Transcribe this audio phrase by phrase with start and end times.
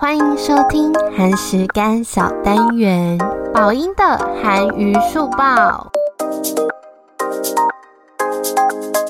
[0.00, 3.18] 欢迎收听韩食干小单元，
[3.52, 4.02] 宝音的
[4.42, 5.92] 韩娱速报。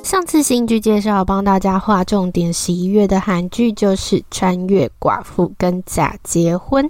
[0.03, 6.85] 上次新剧介绍，帮大家画重点，十一月的韩剧就是《穿越寡妇》跟《假结婚》。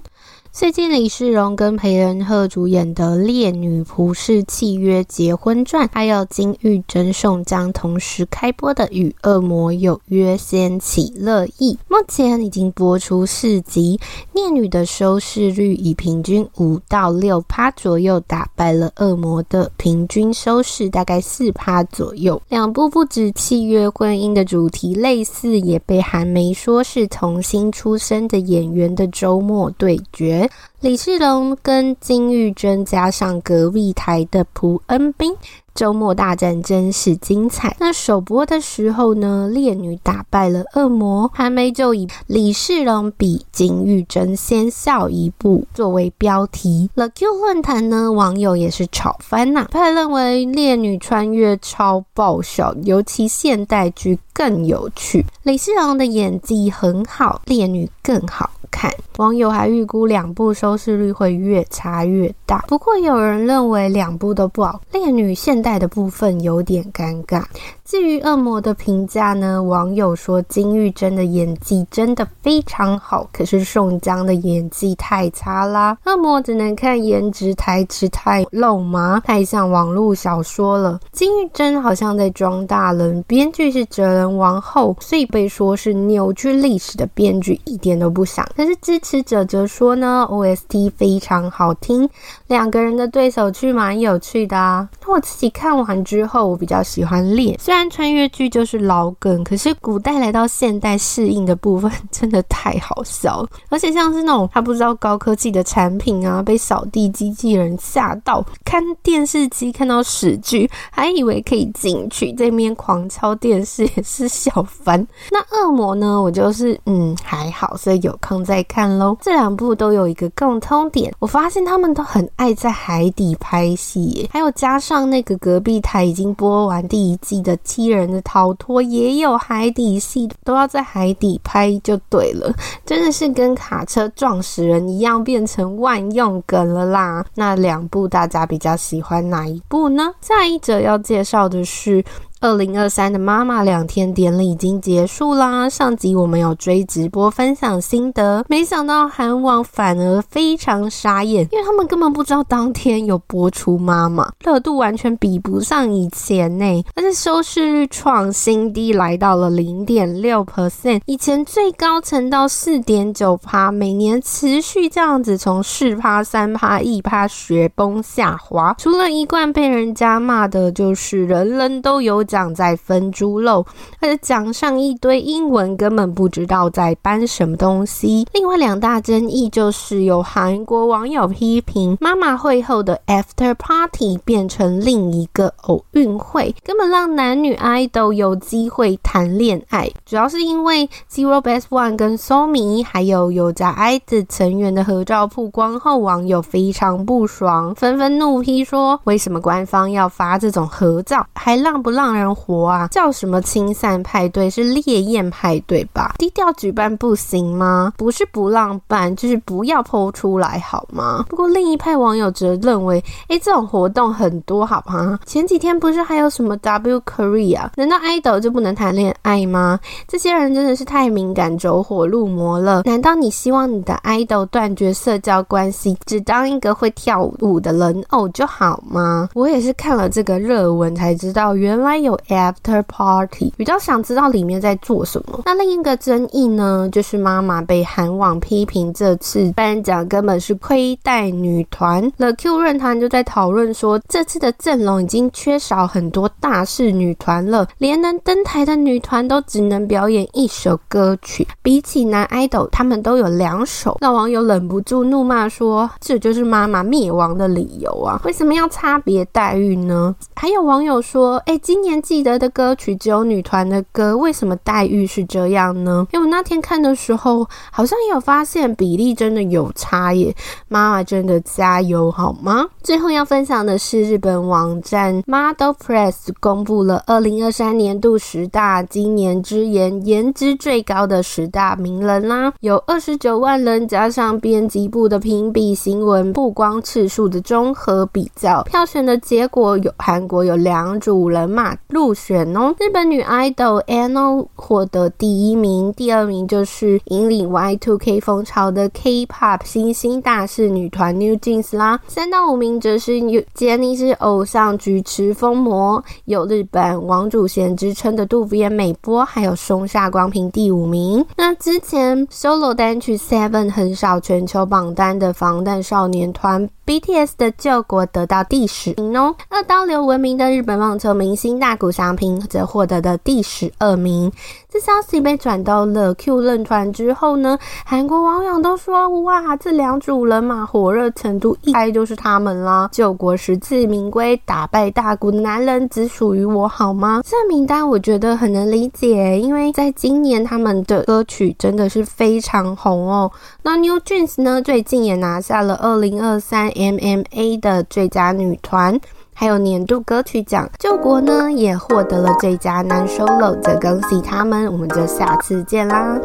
[0.53, 11.79] 最近李世荣跟裴仁赫主演的《烈女朴氏契约结婚传》，还有金裕贞、宋江同时开播的《与恶魔有约》，掀起热议。
[11.89, 13.99] 目前已经播出四集，
[14.35, 22.43] 《烈女》的收视率以平均五到六趴左右打败了《恶魔》的平均收视大概四趴左右。
[22.49, 30.40] 两部不止契约婚姻的主题类似，也被韩媒说是童星出身的演员的周末对决。
[30.81, 35.35] 李世荣跟金玉贞加上隔壁台的朴恩斌，
[35.75, 37.77] 周末大战真是精彩。
[37.79, 46.89] 那首播的时候呢，烈女打败了恶魔，韩媒就以李世荣比金玉贞先笑一步作为标题。
[46.97, 55.27] LQ 论坛呢，网友也是吵翻呐，派认为烈女穿越超爆笑，尤其现代剧更有趣。
[55.43, 58.51] 李世荣的演技很好，烈女更好。
[58.71, 67.45] 看网友还预估两部收视率会越差越大，不过有人认为两部都不好，烈女现代的部分有点尴尬。
[67.85, 69.61] 至于恶魔的评价呢？
[69.61, 75.99] 网友说金裕贞的演技真的非常好，可是宋江的演技太差啦。
[76.07, 81.01] 恶魔只能看颜值，台词太肉麻，太像网络小说了。
[81.11, 88.47] 金裕贞好像在装大人，编剧是哲仁王后，所以被说是扭曲历史的编剧一点都不想。
[88.61, 92.07] 可是支持者则说呢，OST 非常好听，
[92.47, 94.87] 两个人的对手剧蛮有趣的啊。
[95.03, 97.81] 那我自己看完之后，我比较喜欢练，虽然。
[97.91, 115.05] 穿越剧就是老梗，可是古代来到现代适应的部分真的太好笑了， 而且像是那种他不知道高科技的产品啊，被扫地机器人吓到，看电视机看到史剧还以为可以进去，这边狂敲电视也是笑翻。
[115.31, 116.23] 那恶魔呢？
[116.23, 119.17] 我就是嗯还好，所以有空再看喽。
[119.21, 127.57] 这两部都有一个共通点，我发现他们都很爱在海底拍戏耶，还有加上那个隔壁台已经播完第一季的。
[127.63, 132.53] 七人的逃脱也有海底戏，都要在海底拍就对了，
[132.85, 137.25] 真的是跟卡车撞死人一样，变成万用梗了啦。
[137.37, 140.11] 那两部大家比较喜欢哪一部呢？
[140.21, 142.03] 下一则要介绍的是。
[142.43, 145.69] 二零二三的妈妈两天典礼已经结束啦。
[145.69, 168.75] 上集我们有追直播分享心得，没想到韩网反而非常傻眼，因为他们根本不知道当天有播出妈妈，热度完全比不上以前呢，而且收视率创新低，来到了零点六 percent，以前最高曾到四点九趴，每年持续这样子从四趴、三趴、一趴雪崩下滑。
[168.79, 172.25] 除了一贯被人家骂的，就是人人都有。
[172.31, 173.67] 奖在分猪肉，
[174.01, 178.25] 而且奖上一堆英文，根本不知道在颁什么东西。
[178.33, 189.91] 另外两大争议就是有韩国网友批评妈妈会后的 After Party 变成另一个奥运会，根本让男女 idol 有机会谈恋爱。
[190.07, 202.31] 主要是因为 Zero Best One 跟 Somi 还有有家 IZ 成员的合照曝光后，网友非常不爽，纷纷怒批说：为什么官方要发这种合照，还让不让人？
[202.31, 204.49] 活啊，叫什么清散派对？
[204.49, 206.15] 是烈焰派对吧？
[206.17, 207.93] 低调举办不行吗？
[207.97, 211.25] 不是不让办，就是不要剖出来好吗？
[211.29, 215.19] 不过另一派网友则认为，哎，这种活动很多好吗？
[215.27, 217.69] 前几天不是还有什么 W Korea？
[217.75, 219.81] 难道 idol 就不能谈恋爱吗？
[220.07, 222.83] 这些人真的是太敏感，走火入魔了。
[222.85, 229.29] 难道你希望你的 idol 断绝社交关系，只当一个会跳舞的人偶就好吗？
[229.35, 232.10] 我也是看了这个热文才知道，原来有。
[232.29, 235.43] After Party，比较想知道里面在做什么。
[235.45, 242.11] 那另一个争议呢，就是妈妈被韩网批评这次颁奖根本是亏待女团。
[242.17, 253.99] 了 Q 论坛就在讨论说，这次的阵容已经缺少很多大势女团了，连能登台的女团都只能表演一首歌曲，比起男 idol，他们都有两首。
[254.01, 258.21] 那网友忍不住怒骂说，这就是妈妈灭亡的理由啊！
[258.25, 260.17] 为什么要差别待遇呢？
[260.35, 262.00] 还有网友说，哎，今年。
[262.01, 266.07] 记得的歌曲只有女团的歌，为什么待遇是这样呢？
[266.13, 270.35] 因为我那天看的时候，好像也有发现比例真的有差耶。
[270.69, 272.67] 妈妈真的加油好吗？
[272.83, 311.25] 最后要分享的是日本网站 Model Press 公布了二零二三年度十大今年之颜颜值最高的十大名人啦，有二十九万人加上编辑部的评比新闻曝光次数的综合比较，票选的结果有韩国有两组人马入选哦，日本女 idol Ano 获得第一名，第二名就是引领 Y2K 风潮的 K-pop 新兴大势女团 New Jeans 啦，三到五名则是有杰尼斯偶像菊池风磨，有日本王祖贤之称的渡边美波，还有松下光平第五名。
[311.37, 319.35] 那之前 solo 单曲 Seven 很少全球榜单的防弹少年团 BTS 的救国得到第十名哦。
[319.49, 324.31] 二刀流闻名的日本棒球明星大谷翔平则获得的第十二名。
[324.69, 332.89] 这消息被转到了 Q 论坛之后呢，韩国网友都说：哇，这两组人马火热程度，一猜就是他们啦！
[332.93, 337.23] 救国十次名归，打败大谷的男人只属于我，好吗？
[337.25, 343.33] 这名单我觉得很能理解，因为在今年他们的歌曲真的是非常红哦。
[343.63, 349.01] 那 New Jeans 呢，最近也拿下了二零二三 MMA 的最佳女团。
[349.41, 354.71] 还有年度歌曲奖，救国呢也获得了最佳男 solo，这恭喜他们！
[354.71, 356.19] 我们就下次见啦。